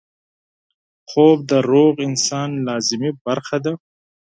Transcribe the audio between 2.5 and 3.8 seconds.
لازمي برخه ده